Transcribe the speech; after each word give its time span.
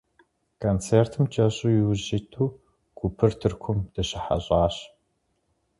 Концертым 0.63 1.23
кӀэщӀу 1.33 1.69
иужь 1.79 2.09
иту, 2.17 2.45
гупыр 2.97 3.31
Тыркум 3.39 3.79
дыщыхьэщӀащ. 3.93 4.75